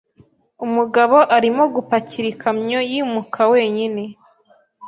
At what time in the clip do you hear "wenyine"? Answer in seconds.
3.53-4.03